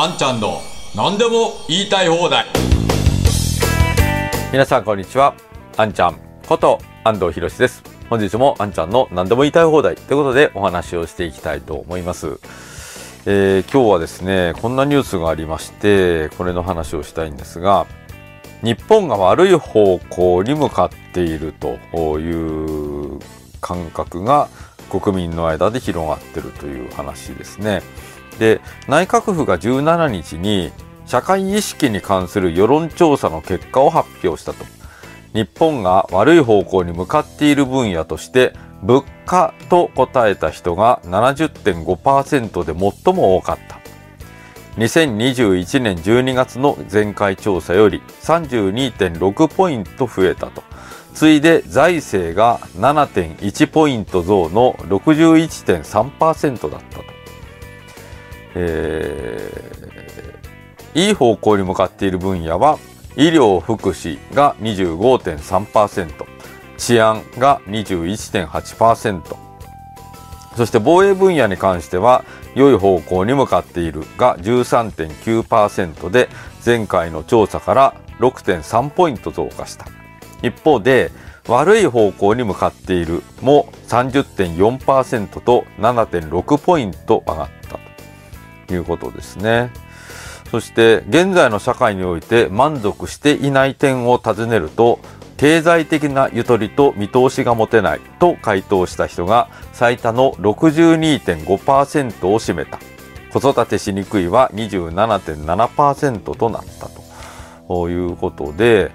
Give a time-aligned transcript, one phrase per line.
[0.00, 0.60] あんちゃんの
[0.94, 2.46] 何でも言いたい放題。
[4.52, 5.34] 皆さんこんにちは。
[5.76, 7.82] あんちゃんこと安藤博です。
[8.08, 12.38] 本日もあんちゃんの何でも言いたい放題ということでお話をしていきたいと思います。
[13.26, 17.88] えー、今日はですねこんなニュースがありましてこれの話をしたいんですが
[18.62, 23.18] 日本が悪い方向に向かっているという
[23.60, 24.48] 感覚が
[24.90, 27.82] 国民の間で広がってるという話ですね。
[28.38, 30.72] で内閣府が17日に
[31.06, 34.64] 社会意識に関する世論調査の結果を発表したと。
[35.34, 42.72] 日本が悪い方向に向かっている分野として物価と答えた人が70.5%で
[43.04, 43.78] 最も多かった。
[44.78, 50.62] 2021年12月の前回調査より32.6ポイント増えたと。
[51.14, 56.97] 次いで財政が7.1ポイント増の61.3%だった、
[58.58, 62.78] えー、いい方向に向かっている分野は
[63.16, 66.26] 医療福祉が25.3%
[66.76, 69.36] 治安が21.8%
[70.56, 72.24] そして防衛分野に関しては
[72.54, 76.28] 良い方向に向かっているが13.9%で
[76.64, 79.86] 前回の調査から6.3ポイント増加した。
[80.42, 81.12] 一方で
[81.46, 87.57] 悪い方向に向かっているも30.4%と7.6ポイント上がった。
[88.74, 89.70] いうことですね。
[90.50, 94.98] そして現在の社会において満足していない点を尋ねると
[95.36, 102.78] 経済的なゆとりと見通しが持てないと回答した人が最多の62.5%を占めた
[103.32, 106.88] 子育てしにくいは27.7%となった
[107.68, 108.90] ということで、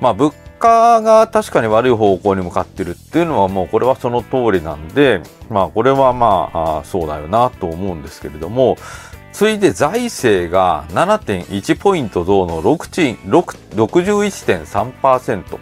[0.00, 8.76] まあ、物価が確かに悪い方向に向かってるっていうのはもうこれはその通りなんで、まあこれはまあそうだよなと思うんですけれども、
[9.32, 15.58] 次いで財政が7.1ポイント増の61.3%。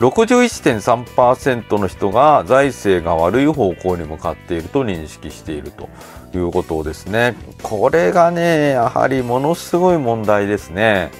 [0.00, 5.88] 61.3%の人が財政が悪い方向に向かっていると認識していると
[6.36, 7.36] いうことですね。
[7.62, 11.10] これがね、やはりものすごい問題ですね。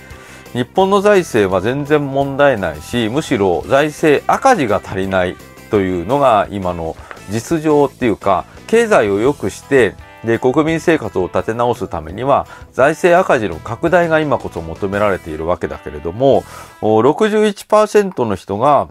[0.55, 5.37] 日本の財政は全然問題ないしむしろ財政赤字が足りない
[5.71, 6.97] というのが今の
[7.29, 16.43] 実情っていうか経済を良くしてで国民生活を立て直すためには財政赤字の拡大が今こそ求められているわけだけれども
[16.81, 18.89] 61%の人が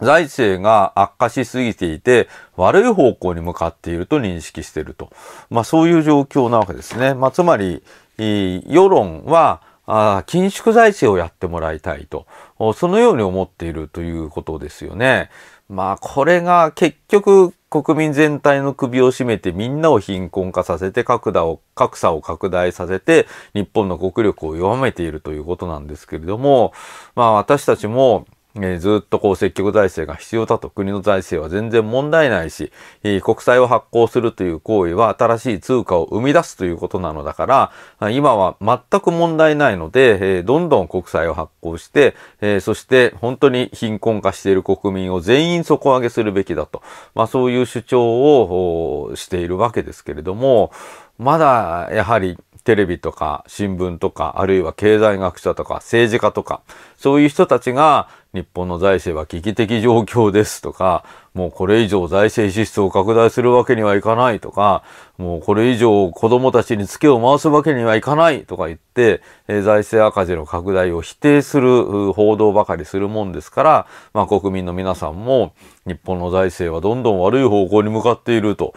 [0.00, 5.10] 財政が悪化しすぎていて悪い方向に向かっていると認識していると、
[5.48, 7.14] まあ、そういう状況なわけですね。
[7.14, 7.84] まあ、つまり
[8.18, 9.62] 世論は
[9.94, 12.26] あ緊縮財政をやってもらいたいと、
[12.74, 15.28] そのように思っているということですよね。
[15.68, 26.72] まあ、これが結局国民全体の首を絞めてみんなを貧困化させて格差を格差を拡大させて日本の国力を弱めているということなんですけれども、
[27.14, 28.26] まあ私たちも
[28.56, 32.70] えー、ずっとこう積極財政が必要だと国の財政は全然問題ないし、
[33.02, 46.82] え、国債を発行するという行為は新しい通貨を生み出すということなのだから、今は全く問題ないので、え、どんどん国債を発行して、えそして本当に貧困化している国民を全員底上げするべきだと、
[47.14, 50.72] まあそういう主張をしているわけですけれども、
[51.18, 56.62] まだやはりテレビとか新聞とか、あるいは経済学者とか政治家とか、
[56.96, 61.04] そういう人たちが日本の財政は危機的状況ですとか、
[61.34, 64.82] もうこれ以上財政支出を拡大するわけにはいかないとか、
[65.16, 75.54] もうこれ以上子供たちにツケを回すわけにはいかないとか言って、え財政赤字の拡大を否定する報道ばかりするもんですから、まあ国民の皆さんも
[75.86, 78.74] 日本の財政はどんどん悪い方向に向かっていると、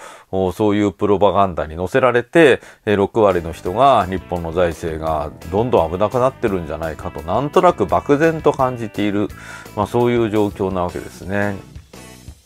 [0.53, 9.27] そういうプロパガンダに乗せられて、6割の人が日本の財政がどんどん危なくなってるんじゃないかと、なんとなく漠然と感じている、
[9.75, 11.74] まあそういう状況なわけですね。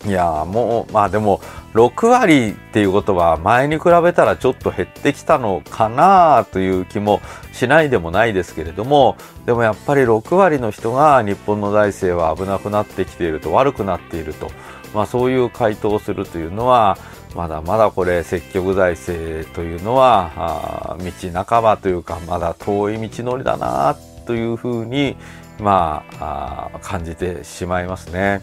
[0.06, 1.42] いやもうまあでも
[1.74, 7.20] 6割っていうことは前に比べたらちょっと減ってきたのかなという気も
[7.52, 14.50] しないでもないですけれどもでもやっぱり6割の人が日本の財政は危なくなってきていると悪くなっていると、
[14.94, 16.98] まあ、そういう回答をするというのは
[17.36, 25.18] まだまだこれ積極財政というのは道半ばというかまだ遠い道のりだなというふうに
[25.60, 28.42] まあ感じてしまいますね。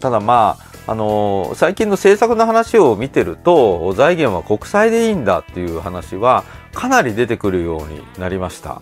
[0.00, 8.80] ただまああの最近の政策の話を見てると財源は国債でいいんだっていう話はかなり出てくるようになりました、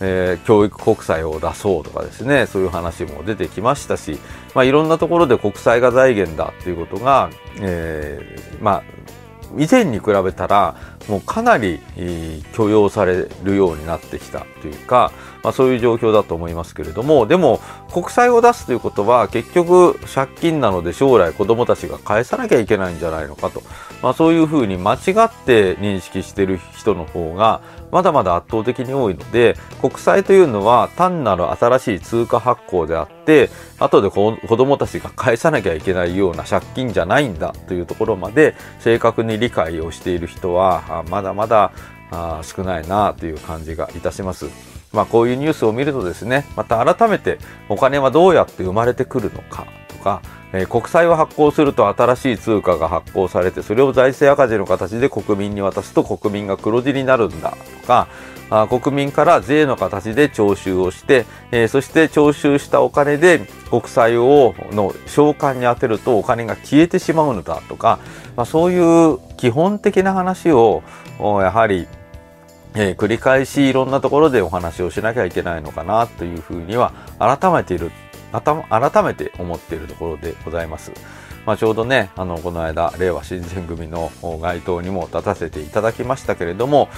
[0.00, 4.18] えー、教育国債を出そうとかですねそういう話も出てきましたし、
[4.54, 7.30] まあ、いろんなところで国債が財源だっていうことが、
[7.60, 8.82] えー、まあ
[9.56, 10.74] 以前に比べたら
[11.08, 11.80] もうかなり
[12.52, 15.12] 許容されるようになってきたというか、
[15.42, 17.60] まあ、そういう状況だと思いますけれどもでも
[17.92, 23.62] 国債を出すということは結局借金なので将来子どもたちが返さなきゃいけないんじゃないのかと、
[24.02, 25.00] まあ、そういうふうに間違っ
[25.44, 27.62] て認識している人の方が
[27.92, 41.72] まだまだ圧倒的に多いので国債というのは単なる新しい通貨発行であって後で子どもたちが返さなきゃいけないような借金じゃないんだというところまで正確に理解をしている人はまだまだ
[42.10, 44.46] あ少ないなという感じがいたします。
[44.92, 47.38] まあ、こういうニュースを見るとですねまた改めて
[47.68, 50.22] お金はどうやって生まれてくるのかとか
[50.52, 58.08] えー、国債を発行すると新しい通貨が発行されてそれを財政赤字の形で国民に渡すと国民が黒字になるんだとか
[58.48, 63.40] 国民から税の形で徴収をして、えー、そして徴収したお金で
[63.70, 67.98] 国債をの償還に充てるとお金が消えてしまうのだとか、
[68.36, 70.82] まあ、そういう基本的な話を
[71.18, 71.88] やはり
[72.78, 77.90] えー、繰り返しいろんなところでお話をしなきゃいけないのかなというふうには改めている
[78.32, 80.92] 改めて思っているところでございます。
[81.46, 84.10] まあ、ちょうどね、あの、この間、令和新選組の
[84.40, 86.88] 街頭にも立たせていただきましたけれども、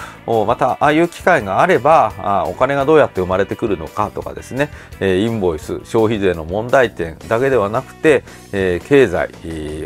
[0.47, 9.29] また、ああいう機会があれば、あお金がどうやって生まれてくるのかとかですね、えインボイス、消費税の問題点だけではなくて、え経済、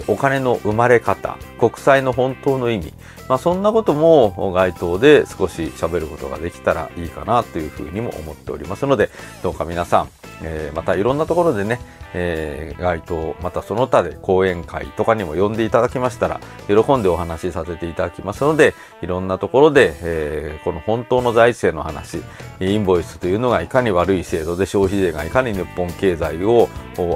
[0.07, 2.94] お金の生まれ方、国債の本当の意味、
[3.27, 9.10] まあ、そんなことも街頭で少し喋ることができたらいいかなというふうにも思っておりますので、
[9.42, 10.10] どうか皆さん、
[10.44, 11.80] えー、またいろんなところでね、
[12.13, 22.22] えー、街頭、またその他で講演会とかにも呼んでいただきましたら、喜んでお話しさせていただきますので、いろんなところで、えー、この本当の財政の話、
[22.60, 26.70] インボイスというのがいかに悪い制度で消費税がいかに日本経済を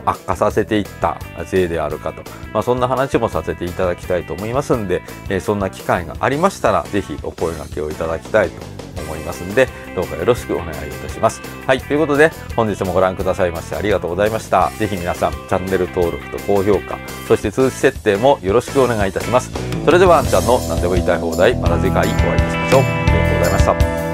[0.05, 2.23] 悪化させていった税であるかと、
[2.53, 11.41] まあ、そんな話もさせていただきたいと思いますんで、えー、そんな機会がありましたら、ぜひお声掛けをいただきたいと思いますんで、どうかよろしくお願いいたします。
[11.65, 14.71] はい、ということで、本日もご覧くださいましてありがとうございました。
[14.77, 16.97] ぜひ皆さん、チャンネル登録と高評価、
[17.27, 19.51] そして通知設定もよろしくお願いいたします。
[19.85, 22.81] それでは、あんちゃんの何でも言いたい放題、また次回お会いいたしましょう。
[22.81, 24.06] ありがとうございました。